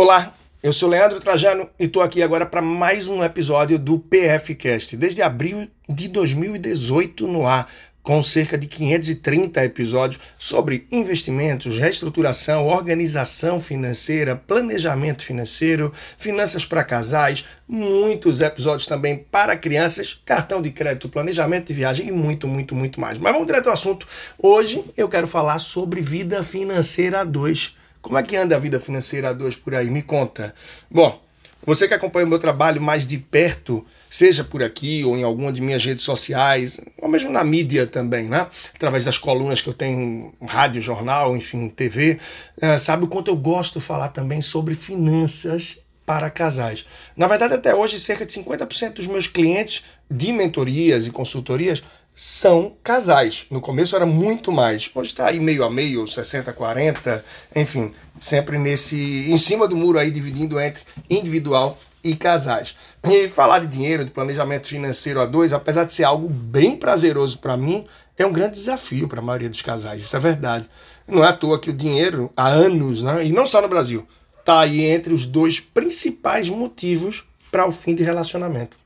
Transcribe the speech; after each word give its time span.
Olá, 0.00 0.32
eu 0.62 0.72
sou 0.72 0.88
Leandro 0.88 1.18
Trajano 1.18 1.68
e 1.76 1.86
estou 1.86 2.02
aqui 2.02 2.22
agora 2.22 2.46
para 2.46 2.62
mais 2.62 3.08
um 3.08 3.20
episódio 3.20 3.76
do 3.76 3.98
PFcast. 3.98 4.96
Desde 4.96 5.22
abril 5.22 5.66
de 5.88 6.06
2018 6.06 7.26
no 7.26 7.44
ar, 7.44 7.68
com 8.00 8.22
cerca 8.22 8.56
de 8.56 8.68
530 8.68 9.64
episódios 9.64 10.22
sobre 10.38 10.86
investimentos, 10.92 11.76
reestruturação, 11.76 12.68
organização 12.68 13.60
financeira, 13.60 14.36
planejamento 14.36 15.24
financeiro, 15.24 15.92
finanças 16.16 16.64
para 16.64 16.84
casais, 16.84 17.44
muitos 17.66 18.40
episódios 18.40 18.86
também 18.86 19.26
para 19.32 19.56
crianças, 19.56 20.16
cartão 20.24 20.62
de 20.62 20.70
crédito, 20.70 21.08
planejamento 21.08 21.66
de 21.66 21.74
viagem 21.74 22.06
e 22.06 22.12
muito, 22.12 22.46
muito, 22.46 22.72
muito 22.72 23.00
mais. 23.00 23.18
Mas 23.18 23.32
vamos 23.32 23.48
direto 23.48 23.66
ao 23.66 23.72
assunto. 23.72 24.06
Hoje 24.38 24.84
eu 24.96 25.08
quero 25.08 25.26
falar 25.26 25.58
sobre 25.58 26.00
vida 26.00 26.44
financeira 26.44 27.24
2 27.24 27.77
como 28.00 28.18
é 28.18 28.22
que 28.22 28.36
anda 28.36 28.56
a 28.56 28.58
vida 28.58 28.78
financeira 28.80 29.30
a 29.30 29.32
dois 29.32 29.56
por 29.56 29.74
aí? 29.74 29.90
Me 29.90 30.02
conta. 30.02 30.54
Bom, 30.90 31.20
você 31.64 31.88
que 31.88 31.94
acompanha 31.94 32.24
o 32.24 32.28
meu 32.28 32.38
trabalho 32.38 32.80
mais 32.80 33.06
de 33.06 33.18
perto, 33.18 33.84
seja 34.08 34.44
por 34.44 34.62
aqui 34.62 35.04
ou 35.04 35.16
em 35.16 35.22
alguma 35.22 35.52
de 35.52 35.60
minhas 35.60 35.84
redes 35.84 36.04
sociais, 36.04 36.80
ou 36.98 37.08
mesmo 37.08 37.30
na 37.30 37.44
mídia 37.44 37.86
também, 37.86 38.28
né? 38.28 38.46
Através 38.74 39.04
das 39.04 39.18
colunas 39.18 39.60
que 39.60 39.68
eu 39.68 39.74
tenho, 39.74 40.32
rádio, 40.46 40.80
jornal, 40.80 41.36
enfim, 41.36 41.68
TV, 41.68 42.18
eh, 42.60 42.78
sabe 42.78 43.04
o 43.04 43.08
quanto 43.08 43.30
eu 43.30 43.36
gosto 43.36 43.80
de 43.80 43.84
falar 43.84 44.08
também 44.08 44.40
sobre 44.40 44.74
finanças 44.74 45.78
para 46.06 46.30
casais. 46.30 46.86
Na 47.14 47.26
verdade, 47.26 47.52
até 47.52 47.74
hoje, 47.74 48.00
cerca 48.00 48.24
de 48.24 48.32
50% 48.32 48.94
dos 48.94 49.06
meus 49.06 49.26
clientes 49.26 49.84
de 50.10 50.32
mentorias 50.32 51.06
e 51.06 51.10
consultorias 51.10 51.82
são 52.20 52.76
casais. 52.82 53.46
No 53.48 53.60
começo 53.60 53.94
era 53.94 54.04
muito 54.04 54.50
mais. 54.50 54.90
Hoje 54.92 55.10
está 55.10 55.28
aí 55.28 55.38
meio 55.38 55.62
a 55.62 55.70
meio, 55.70 56.04
60 56.08 56.52
40, 56.52 57.24
enfim, 57.54 57.92
sempre 58.18 58.58
nesse 58.58 59.30
em 59.30 59.38
cima 59.38 59.68
do 59.68 59.76
muro 59.76 60.00
aí 60.00 60.10
dividindo 60.10 60.58
entre 60.58 60.82
individual 61.08 61.78
e 62.02 62.16
casais. 62.16 62.74
E 63.04 63.28
falar 63.28 63.60
de 63.60 63.68
dinheiro, 63.68 64.04
de 64.04 64.10
planejamento 64.10 64.66
financeiro 64.66 65.20
a 65.20 65.26
dois, 65.26 65.52
apesar 65.52 65.84
de 65.84 65.94
ser 65.94 66.02
algo 66.02 66.28
bem 66.28 66.76
prazeroso 66.76 67.38
para 67.38 67.56
mim, 67.56 67.86
é 68.16 68.26
um 68.26 68.32
grande 68.32 68.54
desafio 68.54 69.06
para 69.06 69.20
a 69.20 69.24
maioria 69.24 69.48
dos 69.48 69.62
casais. 69.62 70.02
Isso 70.02 70.16
é 70.16 70.20
verdade. 70.20 70.68
Não 71.06 71.22
é 71.22 71.28
à 71.28 71.32
toa 71.32 71.60
que 71.60 71.70
o 71.70 71.72
dinheiro 71.72 72.32
há 72.36 72.48
anos, 72.48 73.00
né, 73.00 73.26
e 73.26 73.32
não 73.32 73.46
só 73.46 73.62
no 73.62 73.68
Brasil, 73.68 74.04
está 74.40 74.58
aí 74.58 74.84
entre 74.86 75.14
os 75.14 75.24
dois 75.24 75.60
principais 75.60 76.48
motivos 76.48 77.24
para 77.48 77.64
o 77.64 77.70
fim 77.70 77.94
de 77.94 78.02
relacionamento. 78.02 78.76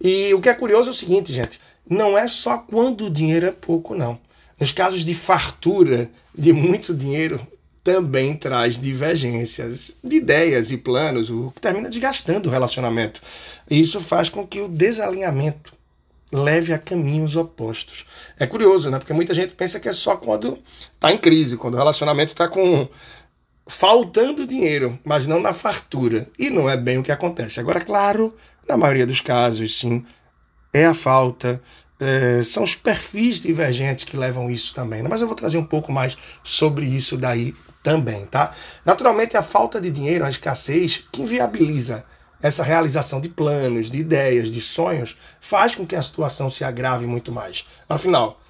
E 0.00 0.32
o 0.32 0.40
que 0.40 0.48
é 0.48 0.54
curioso 0.54 0.90
é 0.90 0.92
o 0.92 0.94
seguinte, 0.94 1.34
gente 1.34 1.58
não 1.88 2.16
é 2.16 2.28
só 2.28 2.58
quando 2.58 3.06
o 3.06 3.10
dinheiro 3.10 3.46
é 3.46 3.50
pouco, 3.50 3.94
não. 3.94 4.18
Nos 4.58 4.72
casos 4.72 5.04
de 5.04 5.14
fartura, 5.14 6.10
de 6.36 6.52
muito 6.52 6.94
dinheiro, 6.94 7.40
também 7.82 8.36
traz 8.36 8.78
divergências 8.78 9.90
de 10.02 10.16
ideias 10.16 10.70
e 10.72 10.76
planos, 10.76 11.30
o 11.30 11.50
que 11.54 11.60
termina 11.60 11.88
desgastando 11.88 12.48
o 12.48 12.52
relacionamento. 12.52 13.22
E 13.70 13.80
isso 13.80 14.00
faz 14.00 14.28
com 14.28 14.46
que 14.46 14.60
o 14.60 14.68
desalinhamento 14.68 15.72
leve 16.32 16.72
a 16.72 16.78
caminhos 16.78 17.36
opostos. 17.36 18.04
É 18.38 18.46
curioso, 18.46 18.90
né? 18.90 18.98
Porque 18.98 19.12
muita 19.12 19.32
gente 19.32 19.54
pensa 19.54 19.80
que 19.80 19.88
é 19.88 19.92
só 19.92 20.16
quando 20.16 20.58
está 20.94 21.10
em 21.12 21.18
crise, 21.18 21.56
quando 21.56 21.74
o 21.74 21.78
relacionamento 21.78 22.32
está 22.32 22.48
com 22.48 22.88
faltando 23.66 24.46
dinheiro, 24.46 24.98
mas 25.04 25.26
não 25.26 25.40
na 25.40 25.52
fartura. 25.52 26.28
E 26.38 26.50
não 26.50 26.68
é 26.68 26.76
bem 26.76 26.98
o 26.98 27.02
que 27.02 27.12
acontece. 27.12 27.60
Agora, 27.60 27.80
claro, 27.80 28.34
na 28.68 28.76
maioria 28.76 29.06
dos 29.06 29.20
casos, 29.20 29.78
sim, 29.78 30.04
é 30.72 30.86
a 30.86 30.94
falta, 30.94 31.60
é, 32.00 32.42
são 32.42 32.62
os 32.62 32.74
perfis 32.74 33.40
divergentes 33.40 34.04
que 34.04 34.16
levam 34.16 34.50
isso 34.50 34.74
também. 34.74 35.02
Né? 35.02 35.08
Mas 35.08 35.20
eu 35.20 35.26
vou 35.26 35.36
trazer 35.36 35.58
um 35.58 35.64
pouco 35.64 35.90
mais 35.90 36.16
sobre 36.42 36.86
isso 36.86 37.16
daí 37.16 37.54
também, 37.82 38.26
tá? 38.26 38.54
Naturalmente, 38.84 39.36
a 39.36 39.42
falta 39.42 39.80
de 39.80 39.90
dinheiro, 39.90 40.24
a 40.24 40.28
escassez, 40.28 41.04
que 41.10 41.22
inviabiliza 41.22 42.04
essa 42.40 42.62
realização 42.62 43.20
de 43.20 43.28
planos, 43.28 43.90
de 43.90 43.98
ideias, 43.98 44.50
de 44.50 44.60
sonhos, 44.60 45.16
faz 45.40 45.74
com 45.74 45.86
que 45.86 45.96
a 45.96 46.02
situação 46.02 46.48
se 46.48 46.64
agrave 46.64 47.06
muito 47.06 47.32
mais. 47.32 47.66
Afinal, 47.88 48.40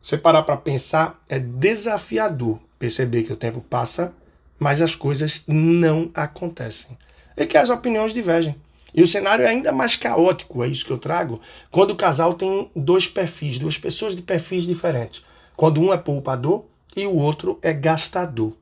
você 0.00 0.16
parar 0.16 0.42
para 0.42 0.56
pensar, 0.56 1.20
é 1.28 1.38
desafiador 1.38 2.58
perceber 2.78 3.22
que 3.22 3.32
o 3.32 3.36
tempo 3.36 3.60
passa, 3.60 4.14
mas 4.58 4.80
as 4.82 4.94
coisas 4.94 5.42
não 5.46 6.10
acontecem. 6.14 6.96
E 7.36 7.46
que 7.46 7.56
as 7.56 7.70
opiniões 7.70 8.12
divergem. 8.12 8.54
E 8.94 9.02
o 9.02 9.08
cenário 9.08 9.44
é 9.44 9.48
ainda 9.48 9.72
mais 9.72 9.96
caótico, 9.96 10.62
é 10.62 10.68
isso 10.68 10.86
que 10.86 10.92
eu 10.92 10.98
trago, 10.98 11.40
quando 11.68 11.90
o 11.90 11.96
casal 11.96 12.34
tem 12.34 12.70
dois 12.76 13.08
perfis, 13.08 13.58
duas 13.58 13.76
pessoas 13.76 14.14
de 14.14 14.22
perfis 14.22 14.64
diferentes. 14.64 15.24
Quando 15.56 15.80
um 15.80 15.92
é 15.92 15.98
poupador 15.98 16.66
e 16.96 17.04
o 17.04 17.16
outro 17.16 17.58
é 17.60 17.72
gastador. 17.72 18.56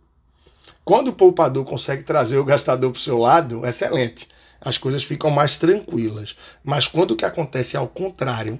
Quando 0.84 1.08
o 1.08 1.12
poupador 1.12 1.64
consegue 1.66 2.02
trazer 2.02 2.38
o 2.38 2.44
gastador 2.44 2.90
para 2.90 2.98
o 2.98 3.02
seu 3.02 3.18
lado, 3.18 3.66
excelente. 3.66 4.26
As 4.58 4.78
coisas 4.78 5.04
ficam 5.04 5.30
mais 5.30 5.58
tranquilas. 5.58 6.34
Mas 6.64 6.88
quando 6.88 7.10
o 7.10 7.16
que 7.16 7.26
acontece 7.26 7.76
é 7.76 7.78
ao 7.78 7.88
contrário, 7.88 8.58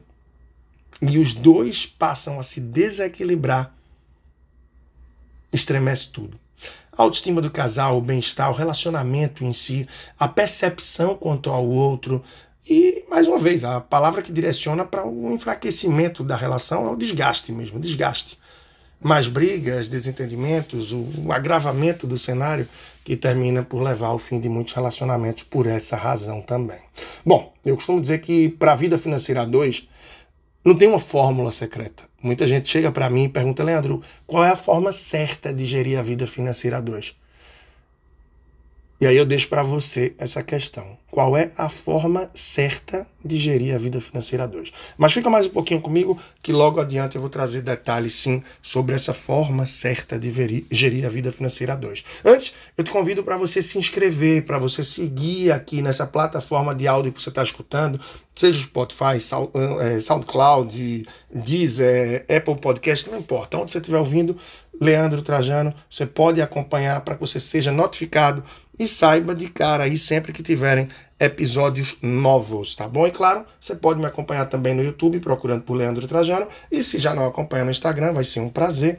e 1.01 1.19
os 1.19 1.33
dois 1.33 1.87
passam 1.87 2.39
a 2.39 2.43
se 2.43 2.61
desequilibrar, 2.61 3.75
estremece 5.53 6.09
tudo 6.09 6.39
a 6.97 7.03
autoestima 7.03 7.41
do 7.41 7.51
casal, 7.51 7.99
o 7.99 8.03
bem-estar, 8.03 8.51
o 8.51 8.55
relacionamento 8.55 9.45
em 9.45 9.53
si, 9.53 9.89
a 10.19 10.29
percepção 10.29 11.15
quanto 11.15 11.51
ao 11.51 11.67
outro. 11.67 12.23
E, 12.69 13.05
mais 13.09 13.27
uma 13.27 13.39
vez, 13.39 13.65
a 13.65 13.81
palavra 13.81 14.23
que 14.23 14.33
direciona 14.33 14.85
para 14.85 15.07
o 15.07 15.33
enfraquecimento 15.33 16.23
da 16.23 16.37
relação 16.37 16.87
é 16.87 16.91
o 16.91 16.97
desgaste 16.97 17.51
mesmo, 17.51 17.81
desgaste. 17.81 18.39
Mais 19.01 19.27
brigas, 19.27 19.89
desentendimentos, 19.89 20.93
o 20.93 21.33
agravamento 21.33 22.07
do 22.07 22.17
cenário 22.17 22.69
que 23.03 23.17
termina 23.17 23.65
por 23.65 23.83
levar 23.83 24.09
ao 24.09 24.19
fim 24.19 24.39
de 24.39 24.49
muitos 24.49 24.75
relacionamentos 24.75 25.43
por 25.43 25.67
essa 25.67 25.97
razão 25.97 26.41
também. 26.41 26.79
Bom, 27.27 27.53
eu 27.65 27.75
costumo 27.75 28.01
dizer 28.01 28.19
que 28.21 28.49
para 28.49 28.73
a 28.73 28.77
vida 28.77 28.97
financeira 28.97 29.45
2, 29.45 29.89
não 30.65 30.77
tem 30.77 30.89
uma 30.89 31.01
fórmula 31.01 31.51
secreta. 31.51 32.05
Muita 32.23 32.47
gente 32.47 32.69
chega 32.69 32.93
para 32.93 33.11
mim 33.11 33.25
e 33.25 33.29
pergunta, 33.29 33.65
Leandro, 33.65 34.01
qual 34.27 34.45
é 34.45 34.51
a 34.51 34.57
forma 34.57 34.93
certa 34.93 35.53
de 35.53 35.65
gerir 35.65 35.99
a 35.99 36.03
vida 36.03 36.27
financeira 36.27 36.79
a 36.79 36.81
dois? 36.81 37.17
E 39.03 39.07
aí 39.09 39.17
eu 39.17 39.27
deixo 39.27 39.49
para 39.49 39.65
você 39.65 40.15
essa 40.17 40.45
questão. 40.45 40.97
Qual 41.11 41.37
é 41.37 41.51
a 41.59 41.69
forma 41.69 42.31
certa 42.33 43.05
de 43.23 43.37
gerir 43.37 43.75
a 43.75 43.79
vida 43.79 44.01
financeira 44.01 44.45
a 44.45 44.47
dois? 44.47 44.73
Mas 44.97 45.13
fica 45.13 45.29
mais 45.29 45.45
um 45.45 45.51
pouquinho 45.51 45.81
comigo 45.81 46.17
que 46.41 46.53
logo 46.53 46.81
adiante 46.81 47.17
eu 47.17 47.21
vou 47.21 47.29
trazer 47.29 47.63
detalhes 47.63 48.15
sim 48.15 48.45
sobre 48.63 48.95
essa 48.95 49.13
forma 49.13 49.67
certa 49.67 50.17
de 50.17 50.65
gerir 50.71 51.05
a 51.05 51.09
vida 51.09 51.33
financeira 51.33 51.73
a 51.73 51.77
dois. 51.77 52.05
Antes, 52.25 52.55
eu 52.79 52.85
te 52.85 52.93
convido 52.93 53.25
para 53.25 53.37
você 53.37 53.61
se 53.61 53.77
inscrever, 53.77 54.45
para 54.45 54.57
você 54.57 54.85
seguir 54.85 55.51
aqui 55.51 55.83
nessa 55.83 56.07
plataforma 56.07 56.73
de 56.73 56.87
áudio 56.87 57.13
que 57.13 57.21
você 57.21 57.29
está 57.29 57.43
escutando, 57.43 58.01
seja 58.35 58.63
Spotify, 58.63 59.19
eh, 59.81 60.01
SoundCloud, 60.01 61.07
Deezer, 61.29 62.25
Apple 62.35 62.57
Podcast, 62.57 63.11
não 63.11 63.19
importa. 63.19 63.59
Onde 63.59 63.73
você 63.73 63.79
estiver 63.79 63.99
ouvindo, 63.99 64.37
Leandro 64.81 65.23
Trajano, 65.23 65.75
você 65.91 66.07
pode 66.07 66.41
acompanhar 66.41 67.01
para 67.03 67.15
que 67.15 67.21
você 67.21 67.39
seja 67.39 67.71
notificado 67.71 68.43
e 68.83 68.89
saiba 68.89 69.35
de 69.35 69.49
cara 69.49 69.85
aí 69.85 69.97
sempre 69.97 70.33
que 70.33 70.43
tiverem 70.43 70.89
episódios 71.19 71.97
novos, 72.03 72.75
tá 72.75 72.89
bom? 72.89 73.07
E 73.07 73.13
claro, 73.13 73.45
você 73.61 73.77
pode 73.77 74.01
me 74.01 74.07
acompanhar 74.07 74.47
também 74.47 74.75
no 74.75 74.83
YouTube 74.83 75.21
procurando 75.21 75.63
por 75.63 75.75
Leandro 75.75 76.09
Trajano 76.09 76.49
e 76.71 76.83
se 76.83 76.99
já 76.99 77.15
não 77.15 77.27
acompanha 77.27 77.65
no 77.65 77.71
Instagram, 77.71 78.13
vai 78.13 78.25
ser 78.25 78.41
um 78.41 78.49
prazer. 78.49 78.99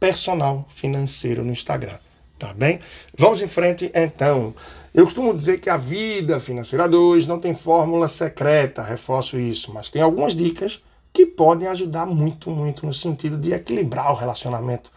Personal 0.00 0.66
financeiro 0.68 1.44
no 1.44 1.52
Instagram, 1.52 1.98
tá 2.38 2.52
bem? 2.52 2.80
Vamos 3.16 3.40
em 3.40 3.48
frente 3.48 3.90
então. 3.94 4.54
Eu 4.92 5.04
costumo 5.04 5.32
dizer 5.32 5.60
que 5.60 5.70
a 5.70 5.76
vida 5.76 6.38
financeira 6.40 6.88
2 6.88 7.26
não 7.26 7.38
tem 7.38 7.54
fórmula 7.54 8.08
secreta, 8.08 8.82
reforço 8.82 9.38
isso, 9.38 9.72
mas 9.72 9.88
tem 9.88 10.02
algumas 10.02 10.34
dicas 10.36 10.82
que 11.12 11.24
podem 11.24 11.68
ajudar 11.68 12.06
muito, 12.06 12.50
muito 12.50 12.84
no 12.84 12.92
sentido 12.92 13.38
de 13.38 13.52
equilibrar 13.52 14.10
o 14.10 14.16
relacionamento 14.16 14.90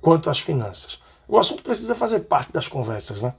quanto 0.00 0.28
às 0.28 0.38
finanças. 0.38 1.01
O 1.28 1.38
assunto 1.38 1.62
precisa 1.62 1.94
fazer 1.94 2.20
parte 2.20 2.52
das 2.52 2.68
conversas, 2.68 3.22
né? 3.22 3.34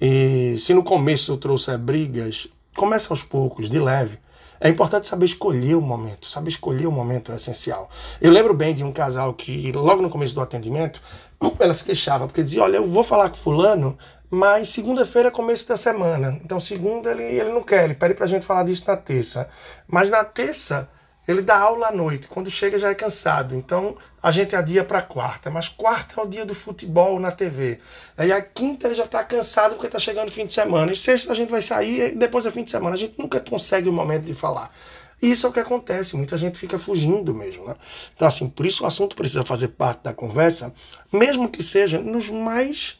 E 0.00 0.56
se 0.58 0.74
no 0.74 0.82
começo 0.82 1.32
eu 1.32 1.36
trouxer 1.36 1.78
brigas, 1.78 2.48
começa 2.76 3.12
aos 3.12 3.22
poucos, 3.22 3.68
de 3.68 3.78
leve. 3.78 4.18
É 4.60 4.68
importante 4.68 5.06
saber 5.06 5.26
escolher 5.26 5.74
o 5.74 5.80
momento. 5.80 6.28
Saber 6.28 6.48
escolher 6.48 6.86
o 6.86 6.92
momento 6.92 7.32
é 7.32 7.36
essencial. 7.36 7.90
Eu 8.20 8.30
lembro 8.30 8.54
bem 8.54 8.74
de 8.74 8.84
um 8.84 8.92
casal 8.92 9.34
que, 9.34 9.70
logo 9.72 10.00
no 10.00 10.10
começo 10.10 10.34
do 10.34 10.40
atendimento, 10.40 11.00
ela 11.58 11.74
se 11.74 11.84
queixava, 11.84 12.26
porque 12.26 12.42
dizia: 12.42 12.62
Olha, 12.62 12.76
eu 12.76 12.86
vou 12.86 13.04
falar 13.04 13.28
com 13.28 13.36
Fulano, 13.36 13.98
mas 14.30 14.68
segunda-feira 14.68 15.28
é 15.28 15.30
começo 15.30 15.68
da 15.68 15.76
semana. 15.76 16.38
Então, 16.44 16.58
segunda 16.58 17.10
ele, 17.10 17.22
ele 17.22 17.50
não 17.50 17.62
quer, 17.62 17.84
ele 17.84 17.94
pede 17.94 18.14
pra 18.14 18.26
gente 18.26 18.46
falar 18.46 18.62
disso 18.64 18.84
na 18.86 18.96
terça. 18.96 19.48
Mas 19.86 20.10
na 20.10 20.24
terça 20.24 20.88
ele 21.26 21.42
dá 21.42 21.58
aula 21.58 21.88
à 21.88 21.92
noite, 21.92 22.28
quando 22.28 22.50
chega 22.50 22.78
já 22.78 22.90
é 22.90 22.94
cansado. 22.94 23.54
Então 23.54 23.96
a 24.22 24.30
gente 24.30 24.54
adia 24.54 24.84
para 24.84 25.02
quarta, 25.02 25.50
mas 25.50 25.68
quarta 25.68 26.20
é 26.20 26.24
o 26.24 26.26
dia 26.26 26.44
do 26.44 26.54
futebol 26.54 27.18
na 27.18 27.30
TV. 27.30 27.78
Aí 28.16 28.30
a 28.30 28.42
quinta 28.42 28.86
ele 28.86 28.94
já 28.94 29.04
está 29.04 29.24
cansado 29.24 29.74
porque 29.74 29.86
está 29.86 29.98
chegando 29.98 30.28
o 30.28 30.32
fim 30.32 30.46
de 30.46 30.54
semana. 30.54 30.92
E 30.92 30.96
sexta 30.96 31.32
a 31.32 31.36
gente 31.36 31.50
vai 31.50 31.62
sair 31.62 32.12
e 32.12 32.16
depois 32.16 32.46
é 32.46 32.50
fim 32.50 32.64
de 32.64 32.70
semana. 32.70 32.94
A 32.94 32.98
gente 32.98 33.18
nunca 33.18 33.40
consegue 33.40 33.88
o 33.88 33.92
momento 33.92 34.24
de 34.24 34.34
falar. 34.34 34.74
E 35.22 35.30
isso 35.30 35.46
é 35.46 35.50
o 35.50 35.52
que 35.52 35.60
acontece, 35.60 36.16
muita 36.16 36.36
gente 36.36 36.58
fica 36.58 36.78
fugindo 36.78 37.34
mesmo. 37.34 37.64
Né? 37.64 37.76
Então, 38.14 38.28
assim, 38.28 38.48
por 38.48 38.66
isso 38.66 38.84
o 38.84 38.86
assunto 38.86 39.16
precisa 39.16 39.42
fazer 39.44 39.68
parte 39.68 40.02
da 40.02 40.12
conversa, 40.12 40.74
mesmo 41.10 41.48
que 41.48 41.62
seja 41.62 41.98
nos 41.98 42.28
mais 42.28 42.98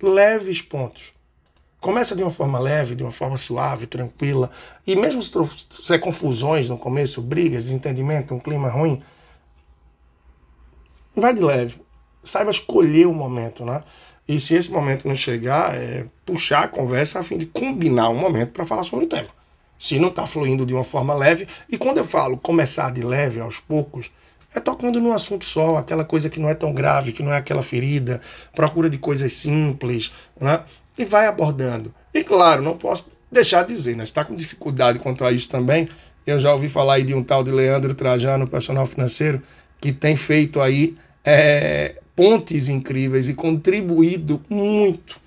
leves 0.00 0.62
pontos. 0.62 1.12
Começa 1.80 2.14
de 2.14 2.22
uma 2.22 2.30
forma 2.30 2.58
leve, 2.58 2.94
de 2.94 3.02
uma 3.02 3.12
forma 3.12 3.38
suave, 3.38 3.86
tranquila. 3.86 4.50
E 4.86 4.94
mesmo 4.94 5.22
se 5.22 5.32
trouxer 5.32 5.98
confusões 5.98 6.68
no 6.68 6.76
começo, 6.76 7.22
brigas, 7.22 7.64
desentendimento, 7.64 8.34
um 8.34 8.38
clima 8.38 8.68
ruim, 8.68 9.02
vai 11.16 11.32
de 11.32 11.40
leve. 11.40 11.80
Saiba 12.22 12.50
escolher 12.50 13.06
o 13.06 13.14
momento, 13.14 13.64
né? 13.64 13.82
E 14.28 14.38
se 14.38 14.54
esse 14.54 14.70
momento 14.70 15.08
não 15.08 15.16
chegar, 15.16 15.74
é 15.74 16.04
puxar 16.24 16.64
a 16.64 16.68
conversa 16.68 17.18
a 17.18 17.22
fim 17.22 17.38
de 17.38 17.46
combinar 17.46 18.10
um 18.10 18.18
momento 18.18 18.52
para 18.52 18.64
falar 18.64 18.84
sobre 18.84 19.06
o 19.06 19.08
tema. 19.08 19.28
Se 19.78 19.98
não 19.98 20.08
está 20.08 20.26
fluindo 20.26 20.66
de 20.66 20.74
uma 20.74 20.84
forma 20.84 21.14
leve, 21.14 21.48
e 21.68 21.78
quando 21.78 21.96
eu 21.96 22.04
falo 22.04 22.36
começar 22.36 22.92
de 22.92 23.02
leve 23.02 23.40
aos 23.40 23.58
poucos, 23.58 24.10
é 24.54 24.60
tocando 24.60 25.00
num 25.00 25.12
assunto 25.12 25.44
só, 25.44 25.76
aquela 25.76 26.04
coisa 26.04 26.28
que 26.28 26.38
não 26.38 26.48
é 26.48 26.54
tão 26.54 26.74
grave, 26.74 27.12
que 27.12 27.22
não 27.22 27.32
é 27.32 27.38
aquela 27.38 27.62
ferida, 27.62 28.20
procura 28.54 28.90
de 28.90 28.98
coisas 28.98 29.32
simples, 29.32 30.12
né? 30.38 30.62
E 31.00 31.04
vai 31.04 31.26
abordando. 31.26 31.94
E 32.12 32.22
claro, 32.22 32.60
não 32.62 32.76
posso 32.76 33.10
deixar 33.32 33.62
de 33.64 33.72
dizer, 33.72 33.96
né? 33.96 34.04
está 34.04 34.22
com 34.22 34.36
dificuldade 34.36 34.98
quanto 34.98 35.24
a 35.24 35.32
isso 35.32 35.48
também. 35.48 35.88
Eu 36.26 36.38
já 36.38 36.52
ouvi 36.52 36.68
falar 36.68 36.94
aí 36.94 37.02
de 37.02 37.14
um 37.14 37.22
tal 37.22 37.42
de 37.42 37.50
Leandro 37.50 37.94
Trajano, 37.94 38.46
personal 38.46 38.84
financeiro, 38.84 39.42
que 39.80 39.92
tem 39.92 40.14
feito 40.14 40.60
aí 40.60 40.94
é, 41.24 41.96
pontes 42.14 42.68
incríveis 42.68 43.30
e 43.30 43.34
contribuído 43.34 44.42
muito 44.48 45.18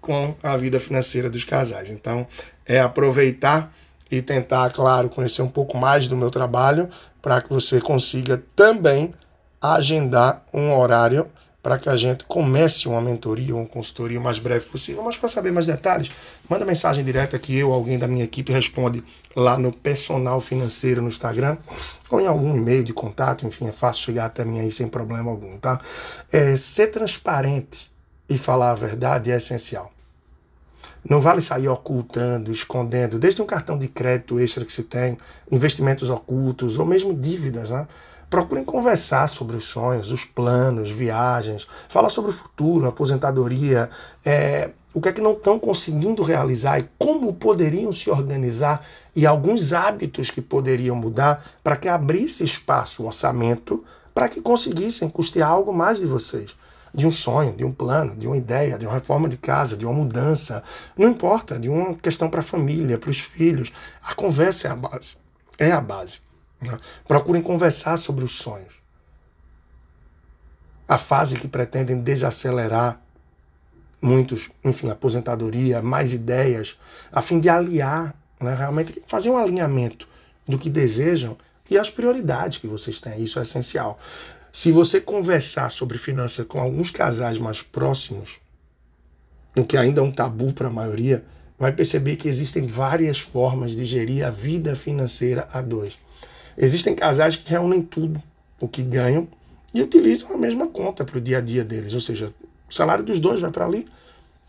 com 0.00 0.34
a 0.42 0.56
vida 0.56 0.80
financeira 0.80 1.30
dos 1.30 1.44
casais. 1.44 1.90
Então, 1.90 2.26
é 2.66 2.80
aproveitar 2.80 3.72
e 4.10 4.20
tentar, 4.20 4.72
claro, 4.72 5.08
conhecer 5.08 5.42
um 5.42 5.48
pouco 5.48 5.76
mais 5.76 6.08
do 6.08 6.16
meu 6.16 6.30
trabalho 6.30 6.88
para 7.22 7.40
que 7.40 7.50
você 7.50 7.80
consiga 7.80 8.42
também 8.56 9.14
agendar 9.62 10.42
um 10.52 10.76
horário 10.76 11.28
para 11.62 11.78
que 11.78 11.88
a 11.88 11.96
gente 11.96 12.24
comece 12.24 12.88
uma 12.88 13.00
mentoria 13.00 13.54
ou 13.54 13.60
uma 13.60 13.68
consultoria 13.68 14.18
o 14.18 14.22
mais 14.22 14.38
breve 14.38 14.66
possível. 14.66 15.02
Mas 15.02 15.16
para 15.16 15.28
saber 15.28 15.52
mais 15.52 15.66
detalhes, 15.66 16.10
manda 16.48 16.64
mensagem 16.64 17.04
direta 17.04 17.38
que 17.38 17.56
eu 17.56 17.68
ou 17.68 17.74
alguém 17.74 17.98
da 17.98 18.06
minha 18.06 18.24
equipe 18.24 18.50
responde 18.52 19.04
lá 19.36 19.58
no 19.58 19.70
Personal 19.70 20.40
Financeiro 20.40 21.02
no 21.02 21.08
Instagram 21.08 21.58
ou 22.10 22.20
em 22.20 22.26
algum 22.26 22.56
e-mail 22.56 22.82
de 22.82 22.92
contato. 22.92 23.46
Enfim, 23.46 23.68
é 23.68 23.72
fácil 23.72 24.04
chegar 24.04 24.26
até 24.26 24.44
mim 24.44 24.60
aí 24.60 24.72
sem 24.72 24.88
problema 24.88 25.30
algum, 25.30 25.58
tá? 25.58 25.80
É, 26.32 26.56
ser 26.56 26.86
transparente 26.86 27.90
e 28.28 28.38
falar 28.38 28.70
a 28.70 28.74
verdade 28.74 29.30
é 29.30 29.36
essencial. 29.36 29.92
Não 31.08 31.20
vale 31.20 31.40
sair 31.40 31.68
ocultando, 31.68 32.52
escondendo, 32.52 33.18
desde 33.18 33.40
um 33.40 33.46
cartão 33.46 33.78
de 33.78 33.88
crédito 33.88 34.38
extra 34.38 34.64
que 34.64 34.72
se 34.72 34.82
tem, 34.82 35.16
investimentos 35.50 36.10
ocultos 36.10 36.78
ou 36.78 36.84
mesmo 36.84 37.14
dívidas. 37.14 37.70
Né? 37.70 37.86
Procurem 38.30 38.64
conversar 38.64 39.26
sobre 39.28 39.56
os 39.56 39.64
sonhos, 39.64 40.12
os 40.12 40.24
planos, 40.24 40.88
viagens, 40.88 41.66
falar 41.88 42.08
sobre 42.10 42.30
o 42.30 42.34
futuro, 42.34 42.86
aposentadoria, 42.86 43.90
é, 44.24 44.70
o 44.94 45.00
que 45.00 45.08
é 45.08 45.12
que 45.12 45.20
não 45.20 45.32
estão 45.32 45.58
conseguindo 45.58 46.22
realizar 46.22 46.78
e 46.78 46.88
como 46.96 47.34
poderiam 47.34 47.90
se 47.90 48.08
organizar 48.08 48.86
e 49.16 49.26
alguns 49.26 49.72
hábitos 49.72 50.30
que 50.30 50.40
poderiam 50.40 50.94
mudar 50.94 51.44
para 51.62 51.76
que 51.76 51.88
abrisse 51.88 52.44
espaço, 52.44 53.04
orçamento, 53.04 53.84
para 54.14 54.28
que 54.28 54.40
conseguissem 54.40 55.08
custear 55.08 55.50
algo 55.50 55.72
mais 55.72 55.98
de 55.98 56.06
vocês 56.06 56.54
de 56.92 57.06
um 57.06 57.10
sonho, 57.10 57.52
de 57.52 57.64
um 57.64 57.72
plano, 57.72 58.16
de 58.16 58.26
uma 58.26 58.36
ideia, 58.36 58.78
de 58.78 58.86
uma 58.86 58.94
reforma 58.94 59.28
de 59.28 59.36
casa, 59.36 59.76
de 59.76 59.86
uma 59.86 59.94
mudança. 59.94 60.62
Não 60.96 61.08
importa, 61.08 61.58
de 61.58 61.68
uma 61.68 61.94
questão 61.94 62.28
para 62.28 62.40
a 62.40 62.44
família, 62.44 62.98
para 62.98 63.10
os 63.10 63.20
filhos. 63.20 63.72
A 64.02 64.14
conversa 64.14 64.68
é 64.68 64.70
a 64.70 64.76
base. 64.76 65.16
É 65.58 65.72
a 65.72 65.80
base. 65.80 66.29
Né? 66.60 66.76
Procurem 67.06 67.42
conversar 67.42 67.96
sobre 67.96 68.24
os 68.24 68.32
sonhos. 68.32 68.74
A 70.86 70.98
fase 70.98 71.38
que 71.38 71.48
pretendem 71.48 72.00
desacelerar 72.00 73.00
muitos, 74.02 74.50
enfim, 74.64 74.90
aposentadoria, 74.90 75.82
mais 75.82 76.12
ideias, 76.12 76.76
a 77.12 77.20
fim 77.20 77.38
de 77.38 77.48
aliar, 77.48 78.14
né, 78.40 78.54
realmente 78.54 79.02
fazer 79.06 79.30
um 79.30 79.36
alinhamento 79.36 80.08
do 80.46 80.58
que 80.58 80.70
desejam 80.70 81.36
e 81.68 81.78
as 81.78 81.90
prioridades 81.90 82.58
que 82.58 82.66
vocês 82.66 82.98
têm. 82.98 83.22
Isso 83.22 83.38
é 83.38 83.42
essencial. 83.42 83.98
Se 84.52 84.72
você 84.72 85.00
conversar 85.00 85.70
sobre 85.70 85.96
finanças 85.96 86.46
com 86.46 86.60
alguns 86.60 86.90
casais 86.90 87.38
mais 87.38 87.62
próximos, 87.62 88.40
o 89.56 89.64
que 89.64 89.76
ainda 89.76 90.00
é 90.00 90.04
um 90.04 90.10
tabu 90.10 90.52
para 90.52 90.68
a 90.68 90.72
maioria, 90.72 91.24
vai 91.58 91.72
perceber 91.72 92.16
que 92.16 92.28
existem 92.28 92.66
várias 92.66 93.18
formas 93.18 93.72
de 93.72 93.84
gerir 93.84 94.24
a 94.24 94.30
vida 94.30 94.74
financeira 94.74 95.46
a 95.52 95.60
dois. 95.60 95.96
Existem 96.56 96.94
casais 96.94 97.36
que 97.36 97.48
reúnem 97.48 97.82
tudo 97.82 98.22
o 98.60 98.68
que 98.68 98.82
ganham 98.82 99.26
e 99.72 99.82
utilizam 99.82 100.34
a 100.34 100.36
mesma 100.36 100.66
conta 100.66 101.04
para 101.04 101.18
o 101.18 101.20
dia 101.20 101.38
a 101.38 101.40
dia 101.40 101.64
deles, 101.64 101.94
ou 101.94 102.00
seja, 102.00 102.32
o 102.68 102.74
salário 102.74 103.04
dos 103.04 103.20
dois 103.20 103.40
vai 103.40 103.50
para 103.50 103.64
ali 103.64 103.86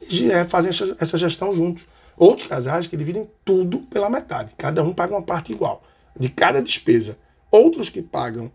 e 0.09 0.31
é, 0.31 0.43
fazem 0.43 0.71
essa 0.99 1.17
gestão 1.17 1.53
juntos. 1.53 1.85
Outros 2.17 2.47
casais 2.47 2.87
que 2.87 2.97
dividem 2.97 3.29
tudo 3.45 3.79
pela 3.79 4.09
metade, 4.09 4.51
cada 4.57 4.83
um 4.83 4.93
paga 4.93 5.13
uma 5.13 5.21
parte 5.21 5.53
igual 5.53 5.81
de 6.19 6.29
cada 6.29 6.61
despesa. 6.61 7.17
Outros 7.49 7.89
que 7.89 8.01
pagam 8.01 8.51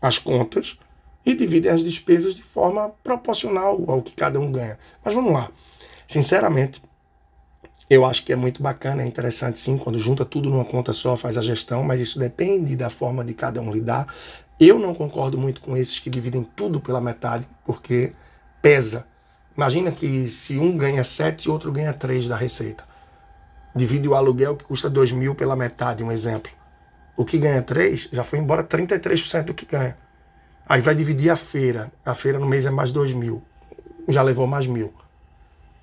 as 0.00 0.18
contas 0.18 0.78
e 1.24 1.34
dividem 1.34 1.70
as 1.70 1.82
despesas 1.82 2.34
de 2.34 2.42
forma 2.42 2.90
proporcional 3.02 3.82
ao 3.88 4.02
que 4.02 4.14
cada 4.14 4.38
um 4.38 4.50
ganha. 4.52 4.78
Mas 5.04 5.14
vamos 5.14 5.32
lá. 5.32 5.50
Sinceramente, 6.06 6.80
eu 7.88 8.04
acho 8.04 8.24
que 8.24 8.32
é 8.32 8.36
muito 8.36 8.62
bacana, 8.62 9.02
é 9.02 9.06
interessante 9.06 9.58
sim, 9.58 9.78
quando 9.78 9.98
junta 9.98 10.24
tudo 10.24 10.50
numa 10.50 10.64
conta 10.64 10.92
só, 10.92 11.16
faz 11.16 11.38
a 11.38 11.42
gestão, 11.42 11.84
mas 11.84 12.00
isso 12.00 12.18
depende 12.18 12.74
da 12.74 12.90
forma 12.90 13.24
de 13.24 13.32
cada 13.32 13.60
um 13.60 13.72
lidar. 13.72 14.12
Eu 14.58 14.78
não 14.78 14.94
concordo 14.94 15.38
muito 15.38 15.60
com 15.60 15.76
esses 15.76 15.98
que 15.98 16.10
dividem 16.10 16.42
tudo 16.56 16.80
pela 16.80 17.00
metade, 17.00 17.46
porque 17.64 18.12
pesa. 18.60 19.06
Imagina 19.56 19.92
que 19.92 20.26
se 20.26 20.58
um 20.58 20.76
ganha 20.76 21.04
7 21.04 21.44
e 21.44 21.50
outro 21.50 21.70
ganha 21.70 21.92
3 21.92 22.26
da 22.26 22.36
receita. 22.36 22.84
Divide 23.74 24.08
o 24.08 24.14
aluguel 24.14 24.56
que 24.56 24.64
custa 24.64 24.90
2 24.90 25.12
mil 25.12 25.34
pela 25.34 25.54
metade, 25.54 26.02
um 26.02 26.10
exemplo. 26.10 26.50
O 27.16 27.24
que 27.24 27.38
ganha 27.38 27.62
3 27.62 28.08
já 28.12 28.24
foi 28.24 28.38
embora 28.38 28.64
33% 28.64 29.44
do 29.44 29.54
que 29.54 29.64
ganha. 29.64 29.96
Aí 30.68 30.80
vai 30.80 30.94
dividir 30.94 31.30
a 31.30 31.36
feira. 31.36 31.92
A 32.04 32.14
feira 32.14 32.38
no 32.38 32.46
mês 32.46 32.66
é 32.66 32.70
mais 32.70 32.90
dois 32.90 33.12
mil. 33.12 33.42
Já 34.08 34.22
levou 34.22 34.46
mais 34.46 34.66
mil. 34.66 34.92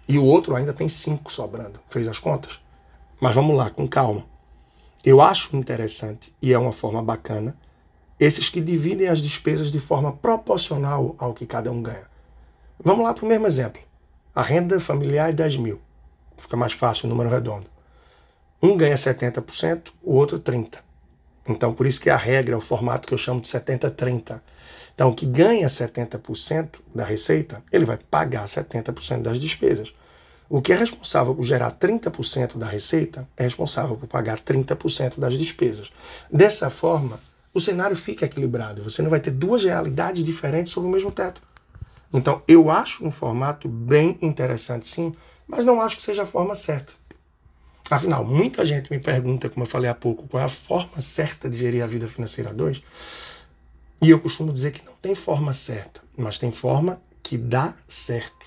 E 0.08 0.18
o 0.18 0.26
outro 0.26 0.56
ainda 0.56 0.74
tem 0.74 0.90
cinco 0.90 1.32
sobrando. 1.32 1.80
Fez 1.90 2.08
as 2.08 2.20
contas? 2.20 2.60
Mas 3.20 3.36
vamos 3.36 3.56
lá, 3.56 3.70
com 3.70 3.88
calma. 3.88 4.26
Eu 5.04 5.22
acho 5.22 5.56
interessante 5.56 6.34
e 6.42 6.54
é 6.54 6.58
uma 6.58 6.72
forma 6.74 7.02
bacana 7.02 7.58
esses 8.20 8.48
que 8.48 8.62
dividem 8.62 9.08
as 9.08 9.22
despesas 9.22 9.72
de 9.72 9.80
forma 9.80 10.14
proporcional 10.14 11.16
ao 11.18 11.34
que 11.34 11.46
cada 11.46 11.72
um 11.72 11.82
ganha. 11.82 12.08
Vamos 12.80 13.04
lá 13.04 13.14
para 13.14 13.26
o 13.26 13.28
mesmo 13.28 13.48
exemplo. 13.48 13.82
A 14.34 14.42
renda 14.42 14.80
familiar 14.80 15.30
é 15.30 15.34
10 15.34 15.58
mil. 15.58 15.82
Fica 16.38 16.56
mais 16.56 16.74
fácil 16.74 17.06
o 17.06 17.10
número 17.10 17.30
redondo. 17.30 17.68
Um 18.62 18.78
ganha 18.78 18.96
70%, 18.96 19.92
o 20.02 20.16
outro 20.16 20.40
30%. 20.40 20.80
Então, 21.48 21.74
por 21.74 21.86
isso 21.86 22.00
que 22.00 22.10
a 22.10 22.16
regra, 22.16 22.58
o 22.58 22.62
formato 22.62 23.08
que 23.08 23.14
eu 23.14 23.18
chamo 23.18 23.42
de 23.42 23.48
70-30. 23.50 24.42
Então, 24.96 25.10
o 25.10 25.16
que 25.16 25.26
ganha 25.26 25.68
70% 25.68 26.80
da 26.94 27.04
receita, 27.04 27.64
ele 27.72 27.86
vai 27.86 27.98
pagar 27.98 28.46
70% 28.46 29.22
das 29.22 29.40
despesas. 29.40 29.94
O 30.48 30.62
que 30.62 30.72
é 30.72 30.76
responsável 30.76 31.34
por 31.34 31.44
gerar 31.44 31.72
30% 31.72 32.58
da 32.58 32.68
receita 32.68 33.28
é 33.36 33.44
responsável 33.44 33.96
por 33.96 34.08
pagar 34.08 34.40
30% 34.40 35.20
das 35.20 35.34
despesas. 35.34 35.90
Dessa 36.32 36.70
forma, 36.70 37.20
o 37.54 37.60
cenário 37.60 37.96
fica 37.96 38.26
equilibrado. 38.26 38.84
Você 38.84 39.02
não 39.02 39.10
vai 39.10 39.20
ter 39.20 39.32
duas 39.32 39.64
realidades 39.64 40.24
diferentes 40.24 40.72
sobre 40.72 40.90
o 40.90 40.92
mesmo 40.92 41.12
teto. 41.12 41.42
Então, 42.14 42.44
eu 42.48 42.70
acho 42.70 43.04
um 43.04 43.10
formato 43.10 43.68
bem 43.68 44.18
interessante, 44.22 44.88
sim, 44.88 45.16
mas 45.48 45.66
não 45.66 45.82
acho 45.82 45.98
que 45.98 46.04
seja 46.04 46.22
a 46.22 46.28
forma 46.28 46.54
certa. 46.54 46.94
Afinal, 47.90 48.24
muita 48.24 48.66
gente 48.66 48.92
me 48.92 49.00
pergunta, 49.00 49.50
como 49.50 49.66
eu 49.66 49.70
falei 49.70 49.90
há 49.90 49.96
pouco, 49.96 50.28
qual 50.28 50.42
é 50.42 50.46
a 50.46 50.50
forma 50.50 51.00
certa 51.00 51.50
de 51.50 51.58
gerir 51.58 51.84
a 51.84 51.88
vida 51.88 52.08
financeira 52.08 52.52
a 52.52 52.54
dois. 52.54 52.82
E 54.04 54.10
eu 54.10 54.20
costumo 54.20 54.52
dizer 54.54 54.72
que 54.72 54.86
não 54.86 54.94
tem 55.02 55.16
forma 55.16 55.54
certa, 55.54 56.02
mas 56.18 56.38
tem 56.38 56.52
forma 56.52 57.02
que 57.22 57.38
dá 57.38 57.74
certo. 57.88 58.44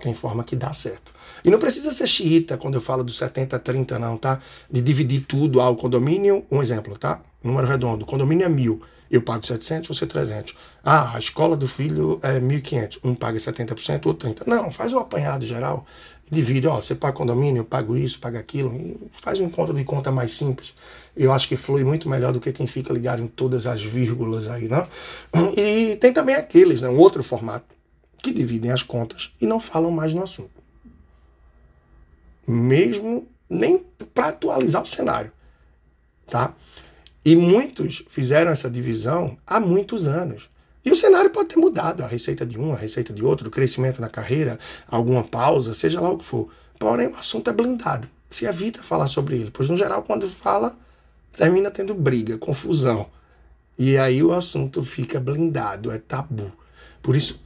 Tem 0.00 0.14
forma 0.14 0.44
que 0.44 0.54
dá 0.54 0.72
certo. 0.72 1.12
E 1.44 1.50
não 1.50 1.58
precisa 1.58 1.90
ser 1.90 2.06
xiita 2.06 2.56
quando 2.56 2.74
eu 2.74 2.80
falo 2.80 3.02
do 3.02 3.12
70-30, 3.12 3.98
não, 3.98 4.16
tá? 4.16 4.40
De 4.70 4.80
dividir 4.80 5.24
tudo 5.26 5.60
ao 5.60 5.74
condomínio. 5.74 6.44
Um 6.50 6.62
exemplo, 6.62 6.96
tá? 6.96 7.20
Número 7.42 7.66
redondo. 7.66 8.06
Condomínio 8.06 8.44
é 8.44 8.48
mil. 8.48 8.80
Eu 9.10 9.22
pago 9.22 9.46
700, 9.46 9.96
você 9.96 10.06
300. 10.06 10.54
Ah, 10.84 11.14
a 11.14 11.18
escola 11.18 11.56
do 11.56 11.66
filho 11.66 12.18
é 12.22 12.38
1.500. 12.38 13.00
Um 13.02 13.14
paga 13.14 13.38
70%, 13.38 14.06
outro 14.06 14.28
30%. 14.30 14.46
Não, 14.46 14.70
faz 14.70 14.92
o 14.92 14.98
apanhado 14.98 15.46
geral 15.46 15.86
divide, 16.30 16.66
ó, 16.66 16.76
você 16.76 16.94
paga 16.94 17.14
condomínio, 17.14 17.60
eu 17.60 17.64
pago 17.64 17.96
isso, 17.96 18.18
paga 18.18 18.38
aquilo, 18.38 18.74
e 18.74 18.96
faz 19.12 19.40
um 19.40 19.46
encontro 19.46 19.74
de 19.74 19.84
conta 19.84 20.10
mais 20.10 20.32
simples. 20.32 20.74
Eu 21.16 21.32
acho 21.32 21.48
que 21.48 21.56
flui 21.56 21.84
muito 21.84 22.08
melhor 22.08 22.32
do 22.32 22.40
que 22.40 22.52
quem 22.52 22.66
fica 22.66 22.92
ligado 22.92 23.22
em 23.22 23.26
todas 23.26 23.66
as 23.66 23.82
vírgulas 23.82 24.46
aí, 24.48 24.68
né? 24.68 24.86
E 25.56 25.96
tem 25.96 26.12
também 26.12 26.34
aqueles, 26.34 26.82
né, 26.82 26.88
um 26.88 26.98
outro 26.98 27.22
formato, 27.22 27.76
que 28.22 28.32
dividem 28.32 28.70
as 28.70 28.82
contas 28.82 29.32
e 29.40 29.46
não 29.46 29.60
falam 29.60 29.90
mais 29.90 30.12
no 30.12 30.22
assunto. 30.22 30.50
Mesmo 32.46 33.28
nem 33.48 33.78
para 34.14 34.28
atualizar 34.28 34.82
o 34.82 34.86
cenário, 34.86 35.32
tá? 36.28 36.54
E 37.24 37.34
muitos 37.34 38.02
fizeram 38.08 38.50
essa 38.50 38.70
divisão 38.70 39.36
há 39.46 39.58
muitos 39.60 40.06
anos. 40.06 40.48
E 40.84 40.90
o 40.90 40.96
cenário 40.96 41.30
pode 41.30 41.48
ter 41.50 41.56
mudado, 41.56 42.02
a 42.02 42.06
receita 42.06 42.46
de 42.46 42.58
um, 42.58 42.72
a 42.72 42.76
receita 42.76 43.12
de 43.12 43.24
outro, 43.24 43.50
crescimento 43.50 44.00
na 44.00 44.08
carreira, 44.08 44.58
alguma 44.88 45.24
pausa, 45.24 45.74
seja 45.74 46.00
lá 46.00 46.10
o 46.10 46.18
que 46.18 46.24
for. 46.24 46.48
Porém, 46.78 47.08
o 47.08 47.16
assunto 47.16 47.50
é 47.50 47.52
blindado. 47.52 48.08
Se 48.30 48.46
evita 48.46 48.82
falar 48.82 49.08
sobre 49.08 49.36
ele, 49.36 49.50
pois 49.52 49.68
no 49.68 49.76
geral, 49.76 50.02
quando 50.02 50.28
fala, 50.28 50.76
termina 51.36 51.70
tendo 51.70 51.94
briga, 51.94 52.38
confusão. 52.38 53.06
E 53.78 53.96
aí 53.96 54.22
o 54.22 54.32
assunto 54.32 54.82
fica 54.82 55.20
blindado, 55.20 55.90
é 55.90 55.98
tabu. 55.98 56.50
Por 57.02 57.16
isso, 57.16 57.42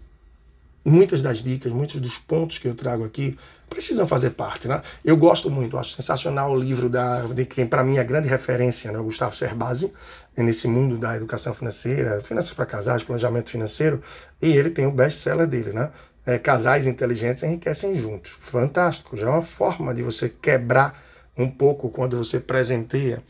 muitas 0.84 1.22
das 1.22 1.38
dicas, 1.38 1.72
muitos 1.72 2.00
dos 2.00 2.18
pontos 2.18 2.58
que 2.58 2.66
eu 2.66 2.74
trago 2.74 3.04
aqui 3.04 3.38
precisam 3.68 4.06
fazer 4.06 4.30
parte, 4.30 4.68
né? 4.68 4.82
Eu 5.04 5.16
gosto 5.16 5.50
muito, 5.50 5.78
acho 5.78 5.94
sensacional 5.94 6.52
o 6.52 6.56
livro 6.56 6.88
da, 6.88 7.22
de 7.22 7.44
quem 7.46 7.66
para 7.66 7.82
mim 7.82 7.96
é 7.96 8.04
grande 8.04 8.28
referência, 8.28 8.92
né, 8.92 8.98
o 8.98 9.04
Gustavo 9.04 9.34
Cerbasi, 9.34 9.92
nesse 10.36 10.68
mundo 10.68 10.98
da 10.98 11.16
educação 11.16 11.54
financeira, 11.54 12.20
finanças 12.20 12.52
para 12.52 12.66
casais, 12.66 13.02
planejamento 13.02 13.50
financeiro, 13.50 14.02
e 14.40 14.52
ele 14.52 14.70
tem 14.70 14.86
o 14.86 14.92
best-seller 14.92 15.46
dele, 15.46 15.72
né? 15.72 15.90
É, 16.24 16.38
casais 16.38 16.86
inteligentes 16.86 17.42
enriquecem 17.42 17.96
juntos. 17.96 18.32
Fantástico, 18.38 19.16
já 19.16 19.26
é 19.26 19.30
uma 19.30 19.42
forma 19.42 19.92
de 19.92 20.02
você 20.02 20.28
quebrar 20.28 21.02
um 21.36 21.50
pouco 21.50 21.90
quando 21.90 22.16
você 22.16 22.38
presenteia 22.38 23.22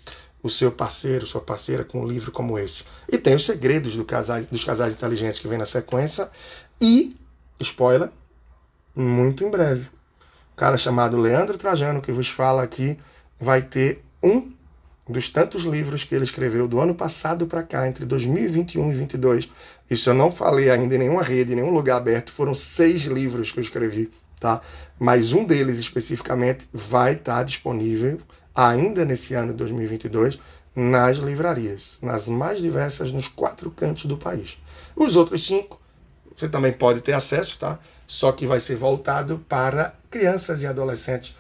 o 0.43 0.51
seu 0.51 0.73
parceiro, 0.73 1.25
sua 1.25 1.41
parceira 1.41 1.85
com 1.85 2.01
um 2.01 2.07
livro 2.07 2.33
como 2.33 2.59
esse. 2.59 2.85
E 3.11 3.17
tem 3.17 3.35
os 3.35 3.47
segredos 3.47 3.97
do 3.97 4.05
casais, 4.05 4.47
dos 4.47 4.65
casais 4.65 4.95
inteligentes 4.95 5.41
que 5.41 5.49
vem 5.49 5.57
na 5.57 5.65
sequência 5.65 6.29
e 6.81 7.17
spoiler, 7.61 8.11
muito 8.95 9.45
em 9.45 9.51
breve. 9.51 9.89
Um 10.53 10.57
cara 10.57 10.77
chamado 10.77 11.17
Leandro 11.17 11.57
Trajano, 11.57 12.01
que 12.01 12.13
vos 12.13 12.29
fala 12.29 12.63
aqui, 12.63 12.99
vai 13.39 13.63
ter 13.63 14.03
um 14.23 14.53
dos 15.09 15.29
tantos 15.29 15.65
livros 15.65 16.05
que 16.05 16.15
ele 16.15 16.25
escreveu 16.25 16.69
do 16.69 16.81
ano 16.81 16.95
passado 16.95 17.47
para 17.47 17.63
cá, 17.63 17.89
entre 17.89 18.05
2021 18.05 18.81
e 18.81 18.85
2022. 18.87 19.51
Isso 19.91 20.11
eu 20.11 20.15
não 20.15 20.31
falei 20.31 20.71
ainda 20.71 20.95
em 20.95 20.99
nenhuma 20.99 21.23
rede, 21.23 21.53
em 21.53 21.57
nenhum 21.57 21.73
lugar 21.73 21.97
aberto. 21.97 22.33
Foram 22.33 22.55
seis 22.55 23.03
livros 23.03 23.51
que 23.51 23.59
eu 23.59 23.63
escrevi, 23.63 24.11
tá? 24.39 24.61
Mas 24.99 25.33
um 25.33 25.45
deles 25.45 25.79
especificamente 25.79 26.69
vai 26.73 27.15
estar 27.15 27.43
disponível 27.43 28.21
ainda 28.55 29.05
nesse 29.05 29.35
ano 29.35 29.53
de 29.53 29.59
2022 29.59 30.39
nas 30.75 31.19
livrarias, 31.19 31.99
nas 32.01 32.29
mais 32.29 32.61
diversas, 32.61 33.13
nos 33.13 33.29
quatro 33.29 33.71
cantos 33.71 34.07
do 34.07 34.17
país. 34.17 34.57
Os 34.97 35.17
outros 35.17 35.47
cinco 35.47 35.82
você 36.35 36.49
também 36.49 36.73
pode 36.73 37.01
ter 37.01 37.13
acesso, 37.13 37.59
tá? 37.59 37.79
Só 38.07 38.33
que 38.33 38.47
vai 38.47 38.61
ser 38.61 38.77
voltado 38.77 39.45
para 39.49 39.95
crianças 40.11 40.63
e 40.63 40.67
adolescentes. 40.67 41.35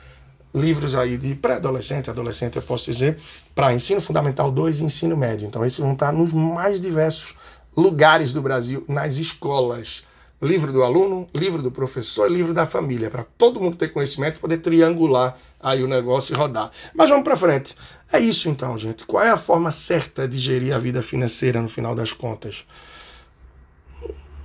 Livros 0.54 0.94
aí 0.94 1.16
de 1.16 1.34
pré-adolescente, 1.34 2.10
adolescente, 2.10 2.56
eu 2.56 2.62
posso 2.62 2.90
dizer, 2.90 3.18
para 3.54 3.72
ensino 3.72 4.00
fundamental 4.00 4.50
2 4.50 4.80
e 4.80 4.84
ensino 4.84 5.16
médio. 5.16 5.46
Então, 5.46 5.64
esses 5.64 5.78
vão 5.78 5.94
estar 5.94 6.12
nos 6.12 6.32
mais 6.32 6.78
diversos 6.78 7.34
lugares 7.76 8.32
do 8.32 8.42
Brasil, 8.42 8.84
nas 8.88 9.16
escolas. 9.16 10.04
Livro 10.42 10.72
do 10.72 10.82
aluno, 10.82 11.26
livro 11.32 11.62
do 11.62 11.70
professor 11.70 12.28
e 12.28 12.34
livro 12.34 12.52
da 12.52 12.66
família, 12.66 13.08
para 13.08 13.22
todo 13.22 13.60
mundo 13.60 13.76
ter 13.76 13.88
conhecimento, 13.88 14.40
poder 14.40 14.58
triangular 14.58 15.38
aí 15.60 15.84
o 15.84 15.86
negócio 15.86 16.34
e 16.34 16.36
rodar. 16.36 16.70
Mas 16.94 17.08
vamos 17.08 17.22
para 17.22 17.36
frente. 17.36 17.76
É 18.12 18.18
isso 18.18 18.48
então, 18.48 18.76
gente. 18.76 19.04
Qual 19.04 19.22
é 19.22 19.30
a 19.30 19.36
forma 19.36 19.70
certa 19.70 20.26
de 20.26 20.38
gerir 20.38 20.74
a 20.74 20.78
vida 20.78 21.00
financeira 21.00 21.62
no 21.62 21.68
final 21.68 21.94
das 21.94 22.12
contas? 22.12 22.66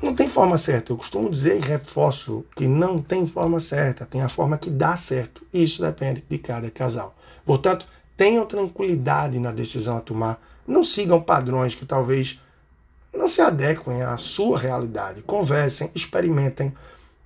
Não 0.02 0.14
tem 0.14 0.30
forma 0.30 0.58
certa. 0.58 0.92
Eu 0.92 0.98
costumo 0.98 1.30
dizer 1.30 1.58
e 1.58 1.60
reforço 1.60 2.46
que 2.56 2.68
não 2.68 3.00
tem 3.00 3.26
forma 3.26 3.60
certa, 3.60 4.06
tem 4.06 4.22
a 4.22 4.30
forma 4.30 4.58
que 4.58 4.70
dá 4.70 4.96
certo. 4.96 5.46
Isso 5.54 5.82
depende 5.82 6.24
de 6.28 6.38
cada 6.38 6.70
casal. 6.70 7.16
Portanto, 7.46 7.88
tenham 8.16 8.46
tranquilidade 8.46 9.40
na 9.40 9.52
decisão 9.52 9.98
a 9.98 10.02
tomar. 10.02 10.40
Não 10.68 10.84
sigam 10.84 11.22
padrões 11.22 11.74
que 11.74 11.86
talvez 11.86 12.40
não 13.14 13.28
se 13.28 13.42
adequem 13.42 14.04
à 14.04 14.18
sua 14.18 14.60
realidade. 14.60 15.22
Conversem, 15.24 15.90
experimentem, 15.96 16.72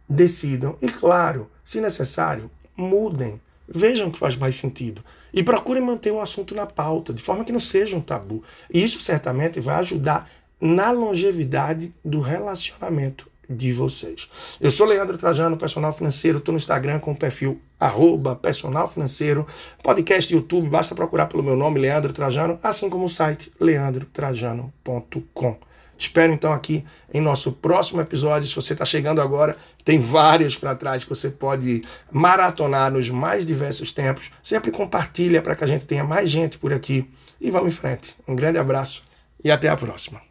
decidam 0.07 0.77
e, 0.81 0.87
claro, 0.87 1.49
se 1.63 1.81
necessário, 1.81 2.49
mudem. 2.75 3.41
Vejam 3.67 4.07
o 4.07 4.11
que 4.11 4.19
faz 4.19 4.35
mais 4.35 4.55
sentido. 4.55 5.03
E 5.33 5.43
procurem 5.43 5.83
manter 5.83 6.11
o 6.11 6.19
assunto 6.19 6.53
na 6.53 6.65
pauta, 6.65 7.13
de 7.13 7.21
forma 7.21 7.45
que 7.45 7.51
não 7.51 7.59
seja 7.59 7.95
um 7.95 8.01
tabu. 8.01 8.43
E 8.69 8.83
isso 8.83 9.01
certamente 9.01 9.59
vai 9.59 9.75
ajudar 9.77 10.29
na 10.61 10.91
longevidade 10.91 11.91
do 12.05 12.21
relacionamento 12.21 13.31
de 13.49 13.73
vocês. 13.73 14.29
Eu 14.59 14.71
sou 14.71 14.87
Leandro 14.87 15.17
Trajano, 15.17 15.57
personal 15.57 15.91
financeiro, 15.91 16.37
estou 16.37 16.53
no 16.53 16.57
Instagram 16.57 16.99
com 16.99 17.11
o 17.11 17.15
perfil 17.15 17.59
arroba 17.79 18.35
personal 18.35 18.87
financeiro, 18.87 19.45
podcast 19.83 20.31
YouTube, 20.33 20.69
basta 20.69 20.95
procurar 20.95 21.25
pelo 21.25 21.43
meu 21.43 21.57
nome, 21.57 21.79
Leandro 21.79 22.13
Trajano, 22.13 22.59
assim 22.63 22.89
como 22.89 23.05
o 23.05 23.09
site 23.09 23.51
leandrotrajano.com. 23.59 25.57
Espero 25.97 26.33
então 26.33 26.51
aqui 26.51 26.83
em 27.13 27.21
nosso 27.21 27.51
próximo 27.51 28.01
episódio. 28.01 28.47
Se 28.47 28.55
você 28.55 28.73
está 28.73 28.83
chegando 28.83 29.21
agora, 29.21 29.55
tem 29.85 29.99
vários 29.99 30.55
para 30.55 30.73
trás 30.73 31.03
que 31.03 31.09
você 31.11 31.29
pode 31.29 31.83
maratonar 32.11 32.91
nos 32.91 33.07
mais 33.11 33.45
diversos 33.45 33.91
tempos. 33.91 34.31
Sempre 34.41 34.71
compartilha 34.71 35.43
para 35.43 35.55
que 35.55 35.63
a 35.63 35.67
gente 35.67 35.85
tenha 35.85 36.03
mais 36.03 36.27
gente 36.27 36.57
por 36.57 36.73
aqui. 36.73 37.07
E 37.39 37.51
vamos 37.51 37.67
em 37.67 37.75
frente. 37.75 38.15
Um 38.27 38.35
grande 38.35 38.57
abraço 38.57 39.03
e 39.43 39.51
até 39.51 39.69
a 39.69 39.77
próxima. 39.77 40.30